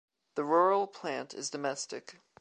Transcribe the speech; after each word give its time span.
The 0.33 0.43
rural 0.43 0.87
plant 0.87 1.31
is 1.35 1.51
domestic. 1.51 2.19